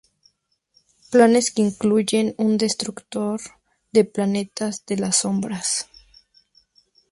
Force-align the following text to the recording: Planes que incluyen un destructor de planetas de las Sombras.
Planes 1.11 1.51
que 1.51 1.61
incluyen 1.61 2.33
un 2.39 2.57
destructor 2.57 3.39
de 3.91 4.03
planetas 4.03 4.83
de 4.87 4.97
las 4.97 5.17
Sombras. 5.17 5.89